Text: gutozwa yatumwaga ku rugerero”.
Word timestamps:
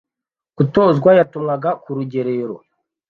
gutozwa 0.57 1.09
yatumwaga 1.17 1.69
ku 1.81 1.89
rugerero”. 1.97 2.55